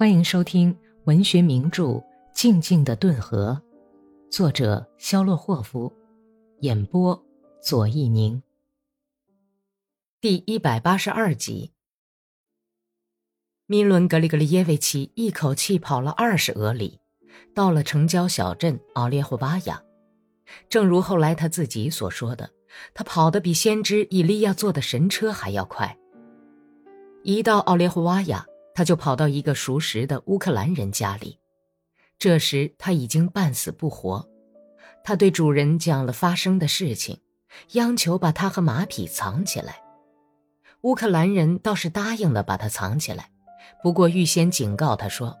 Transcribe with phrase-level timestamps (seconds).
[0.00, 0.74] 欢迎收听
[1.04, 1.82] 文学名著
[2.32, 3.60] 《静静的顿河》，
[4.34, 5.92] 作者肖洛霍夫，
[6.60, 7.22] 演播
[7.62, 8.42] 左一宁。
[10.18, 11.72] 第一百八十二集，
[13.66, 16.98] 米伦格里格里耶维奇一口气跑了二十俄里，
[17.54, 19.82] 到了城郊小镇奥列霍巴亚。
[20.70, 22.48] 正如后来他自己所说的，
[22.94, 25.94] 他跑得比先知以利亚坐的神车还要快。
[27.22, 28.46] 一到奥列霍瓦亚。
[28.80, 31.38] 他就跑到一个熟识的乌克兰人家里，
[32.18, 34.26] 这时他已经半死不活。
[35.04, 37.20] 他对主人讲了发生的事情，
[37.72, 39.82] 央求把他和马匹藏起来。
[40.80, 43.30] 乌克兰人倒是答应了把他藏起来，
[43.82, 45.36] 不过预先警告他说：“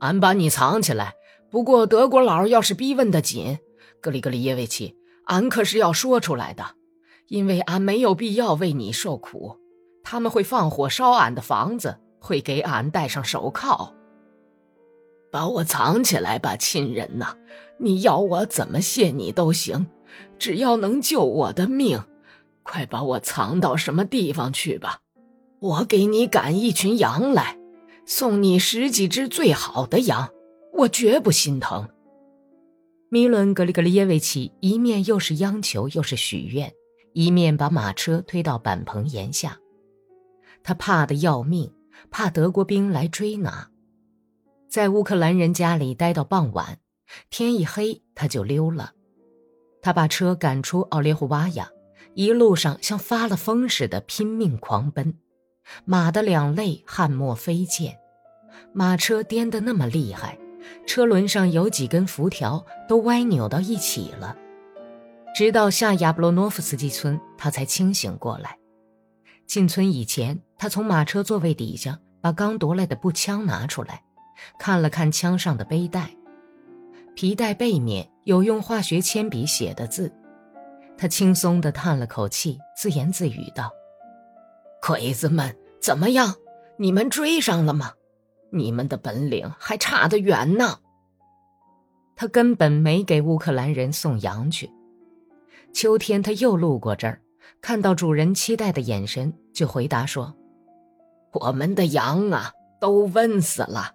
[0.00, 1.12] 俺把你藏起来，
[1.50, 3.58] 不过德国佬要是逼问的紧，
[4.00, 6.64] 格里格里耶维奇，俺可是要说出来的，
[7.28, 9.58] 因为俺没有必要为你受苦，
[10.02, 13.92] 他们会放火烧俺的房子。”会给俺戴上手铐，
[15.32, 17.34] 把我藏起来吧，亲人呐！
[17.78, 19.86] 你要我怎么谢你都行，
[20.38, 22.00] 只要能救我的命，
[22.62, 25.00] 快把我藏到什么地方去吧！
[25.58, 27.58] 我给你赶一群羊来，
[28.06, 30.30] 送你十几只最好的羊，
[30.74, 31.88] 我绝不心疼。
[33.08, 36.72] 米伦格里格里耶维奇一面又是央求又是许愿，
[37.14, 39.58] 一面把马车推到板棚檐下，
[40.62, 41.72] 他怕的要命。
[42.10, 43.68] 怕德国兵来追拿，
[44.68, 46.78] 在乌克兰人家里待到傍晚，
[47.30, 48.92] 天一黑他就溜了。
[49.80, 51.70] 他把车赶出奥列胡瓦亚，
[52.14, 55.18] 一路上像发了疯似的拼命狂奔，
[55.84, 57.98] 马的两肋汗墨飞溅，
[58.72, 60.38] 马车颠得那么厉害，
[60.86, 64.36] 车轮上有几根辐条都歪扭到一起了。
[65.34, 68.58] 直到下亚布罗诺夫斯基村，他才清醒过来。
[69.46, 74.00] 进村以前，他从马车座位底下把刚夺来的步枪拿出来，
[74.60, 76.08] 看了看枪上的背带，
[77.16, 80.12] 皮带背面有用化学铅笔写的字。
[80.96, 83.72] 他轻松地叹了口气，自言自语道
[84.86, 86.32] ：“鬼子们怎么样？
[86.78, 87.94] 你们追上了吗？
[88.52, 90.78] 你们的本领还差得远呢。”
[92.14, 94.70] 他根本没给乌克兰人送羊去。
[95.72, 97.20] 秋天，他又路过这儿。
[97.60, 100.32] 看到主人期待的眼神，就回答说
[101.32, 103.92] ：“我们的羊啊，都瘟死了。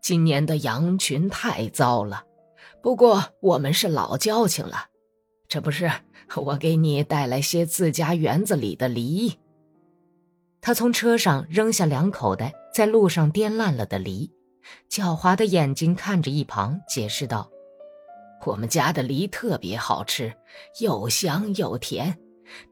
[0.00, 2.24] 今年的羊群太糟了。
[2.82, 4.86] 不过我们是老交情了，
[5.46, 5.90] 这不是
[6.36, 9.38] 我给你带来些自家园子里的梨。”
[10.62, 14.30] 他从车上扔下两口袋在路上颠烂了的梨，
[14.90, 17.50] 狡猾的眼睛看着一旁，解释道
[18.46, 20.34] ：“我们家的梨特别好吃，
[20.80, 22.18] 又香又甜。”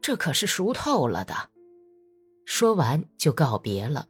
[0.01, 1.48] 这可是熟透了的。
[2.51, 4.07] 说完就告别了。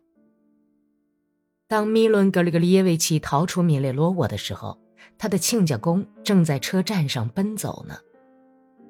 [1.68, 4.80] 当米伦格里格里耶维奇逃出米列罗沃的时候，
[5.18, 7.98] 他的亲家公正在车站上奔走呢。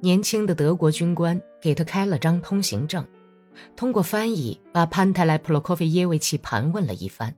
[0.02, 3.04] 年轻的德国军官给他开了张通行证，
[3.76, 7.34] 通过翻译把潘泰莱普洛科菲耶维奇盘问了一番，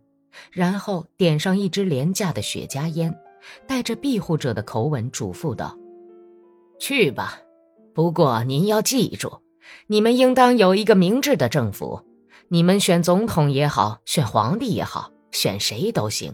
[0.52, 3.18] 然后点上一支廉价的雪茄烟，
[3.66, 5.78] 带着庇护者的口吻嘱咐道
[6.78, 7.40] ：“去吧。”
[7.96, 9.32] 不过您要记住，
[9.88, 12.02] 你们应当有一个明智的政府。
[12.50, 16.34] 你们选总统也好，选皇帝也好，选谁都行。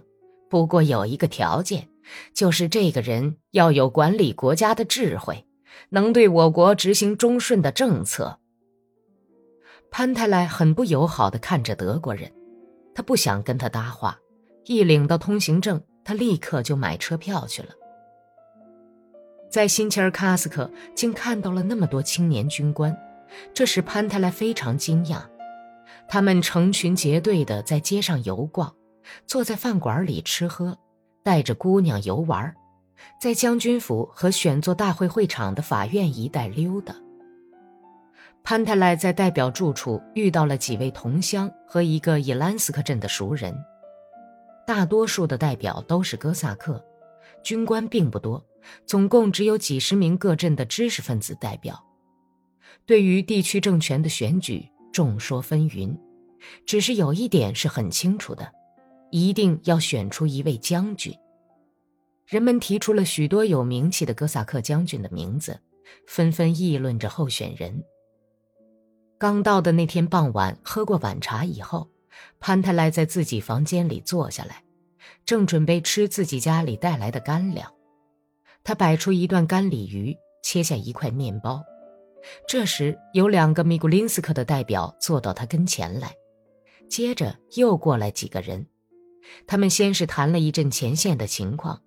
[0.50, 1.90] 不过有一个条件，
[2.34, 5.46] 就是这个人要有管理国家的智慧，
[5.90, 8.40] 能对我国执行忠顺的政策。
[9.92, 12.32] 潘泰莱很不友好地看着德国人，
[12.96, 14.18] 他不想跟他搭话。
[14.66, 17.70] 一领到通行证，他立刻就买车票去了。
[19.50, 22.94] 在新切尔卡斯克，竟看到了那么多青年军官，
[23.54, 25.22] 这使潘泰莱非常惊讶。
[26.08, 28.74] 他们成群结队地在街上游逛，
[29.26, 30.78] 坐在饭馆里吃喝，
[31.24, 32.54] 带着姑娘游玩，
[33.22, 36.96] 在将军府和选座大会会场的法院一带溜达。
[38.44, 43.54] 潘泰莱在代表住处遇到了几位同乡和一个伊兰斯克镇的熟人，
[44.66, 46.82] 大多数的代表都是哥萨克，
[47.44, 48.41] 军官并不多。
[48.85, 51.82] 总共只有几十名各镇的知识分子代表，
[52.85, 55.97] 对于地区政权的选举众说纷纭，
[56.66, 58.52] 只是有一点是很清楚的，
[59.12, 61.14] 一定要选出一位将军。
[62.26, 65.59] 人们提出了许多有名气的哥萨克将军的名字，
[66.08, 67.84] 纷纷议论着候选人。
[69.18, 71.90] 刚到的那天傍晚，喝过晚茶以后，
[72.40, 74.62] 潘泰莱在自己房间里坐下来，
[75.26, 77.72] 正准备吃自己家里带来的干粮。
[78.64, 81.64] 他摆出一段干鲤鱼，切下一块面包。
[82.47, 86.14] 这时，有两个米古林斯克的代表坐到他跟前来，
[86.90, 88.68] 接着又过来几个人。
[89.46, 91.82] 他们先是谈了一阵前线的情况，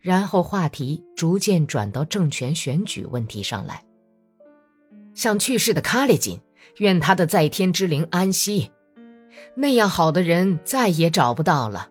[0.00, 3.84] 然后话题逐渐转到政权选举问题上来。
[5.14, 6.40] 像去世的卡列金，
[6.78, 8.70] 愿他的在天之灵安息。
[9.56, 11.90] 那样好的人再也找不到了。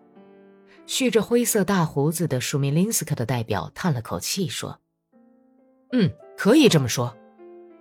[0.86, 4.78] 蓄着灰色大胡子的舒米林斯克的代表叹了口气说
[5.92, 7.16] ：“嗯，可以这么说。”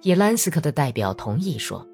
[0.04, 1.88] 叶兰斯克的代表同意说。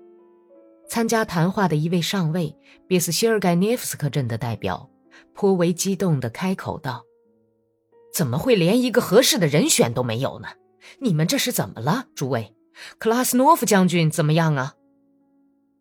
[0.88, 2.56] 参加谈话的一位上尉
[2.88, 4.90] 别斯希尔盖涅夫斯克镇的代表
[5.36, 7.04] 颇为激动地开口道
[8.12, 10.48] ：“怎么会连一个合适的人选都没有呢？
[11.00, 12.56] 你们这是怎么了，诸位？
[12.98, 14.74] 克拉斯诺夫将军怎么样啊？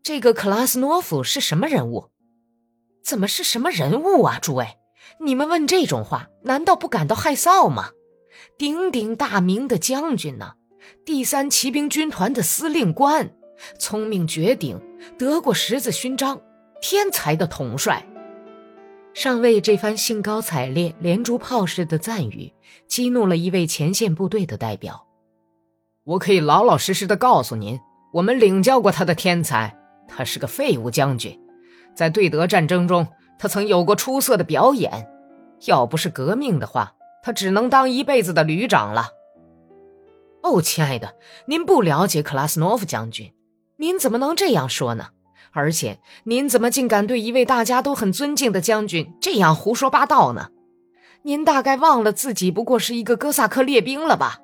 [0.02, 2.10] 这个克拉斯诺夫是什么人物？
[3.02, 4.66] 怎么是什么人物啊，诸位？”
[5.24, 7.92] 你们问这种话，难道不感到害臊吗？
[8.58, 10.52] 鼎鼎大名的将军呢？
[11.04, 13.30] 第三骑兵军团的司令官，
[13.78, 14.80] 聪明绝顶，
[15.18, 16.40] 得过十字勋章，
[16.80, 18.04] 天才的统帅。
[19.14, 22.52] 上尉这番兴高采烈、连珠炮似的赞誉，
[22.86, 25.06] 激怒了一位前线部队的代表。
[26.04, 27.80] 我可以老老实实的告诉您，
[28.12, 29.76] 我们领教过他的天才，
[30.06, 31.38] 他是个废物将军，
[31.94, 33.06] 在对德战争中。
[33.40, 35.08] 他曾有过出色的表演，
[35.66, 36.92] 要不是革命的话，
[37.22, 39.10] 他只能当一辈子的旅长了。
[40.48, 41.14] 哦，亲爱的，
[41.46, 43.34] 您不了解克拉斯诺夫将军，
[43.76, 45.08] 您怎么能这样说呢？
[45.52, 50.50] 而且，您怎么竟敢对一位大家都很尊敬的将军这样胡说八道呢？
[51.22, 54.40] 您大概忘了自己不过是一个哥萨克列兵了吧？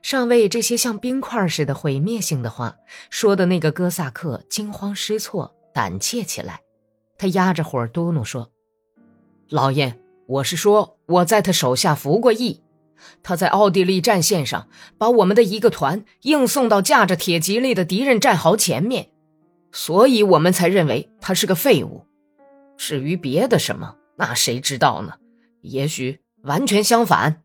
[0.00, 2.76] 上尉这些像冰块似的毁灭性的话，
[3.10, 6.60] 说的那个哥萨克惊慌失措，胆怯起来。
[7.18, 8.50] 他压着火嘟囔说
[9.50, 12.62] ：“老爷，我是说我在他手下服过役，
[13.22, 14.68] 他在奥地利战线上
[14.98, 19.10] 把我们的一个团硬送到架着铁蒺藜的敌人战壕前面，
[19.72, 22.06] 所以我们才认为他是个废物。
[22.76, 25.14] 至于别的什么，那谁知道呢？
[25.60, 27.42] 也许完全相反。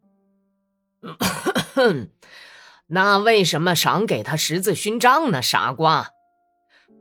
[2.88, 5.42] 那为什么赏给他十字勋章呢？
[5.42, 6.12] 傻瓜！”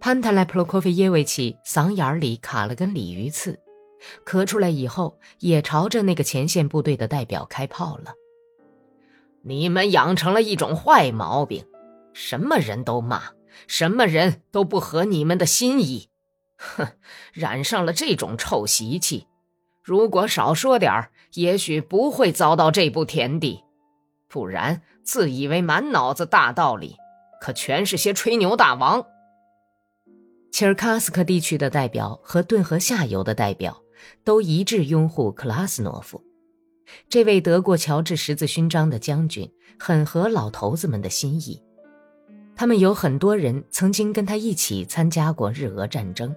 [0.01, 3.59] 潘塔莱普洛科菲耶维奇嗓眼里卡了根鲤鱼刺，
[4.27, 8.13] 咳出来以后，也朝着那个前线部队的代表开炮了。
[9.47, 11.67] 你们养成了一种坏毛病，
[12.15, 13.33] 什么人都骂，
[13.67, 16.09] 什么人都不合你们的心意。
[16.57, 16.89] 哼，
[17.33, 19.27] 染上了这种臭习气，
[19.83, 23.63] 如果少说点，也许不会遭到这步田地。
[24.29, 26.97] 不然，自以为满脑子大道理，
[27.41, 29.05] 可全是些吹牛大王。
[30.51, 33.83] 切尔卡斯克地区的代表和顿河下游的代表
[34.25, 36.24] 都一致拥护克拉斯诺夫，
[37.09, 41.63] 这位得过乔治十字勋章的将军，很合老头子们的心意。
[42.57, 46.35] 他们有很多人曾经跟他一起参加过日俄战争。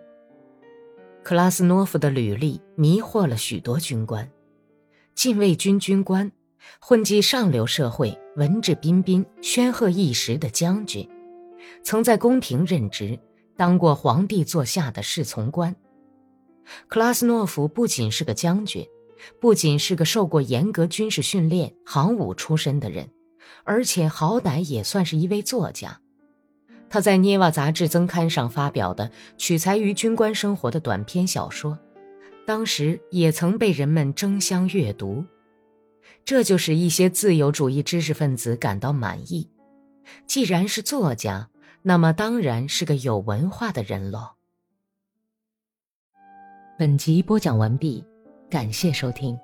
[1.24, 4.30] 克拉斯诺夫的履历迷惑了许多军官，
[5.14, 6.32] 禁卫军军官，
[6.80, 11.08] 混迹上流社会，文质彬彬、煊赫一时的将军，
[11.84, 13.20] 曾在宫廷任职。
[13.56, 15.76] 当过皇帝座下的侍从官，
[16.88, 18.86] 克拉斯诺夫不仅是个将军，
[19.40, 23.10] 不仅是个受过严格军事训练、行伍出身的人，
[23.64, 26.00] 而且好歹也算是一位作家。
[26.90, 31.78] 他在《涅瓦》杂志增刊上发表的取材于军官生活的短篇小说，
[32.46, 35.26] 当时也曾被人们争相阅读，
[36.24, 39.50] 这就使一些自由主义知识分子感到满意。
[40.26, 41.50] 既然是作家。
[41.84, 44.32] 那么当然是个有文化的人喽。
[46.78, 48.04] 本集播讲完毕，
[48.50, 49.38] 感谢收听。